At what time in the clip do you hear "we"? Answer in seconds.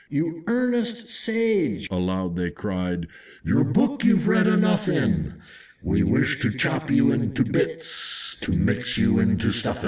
5.83-6.01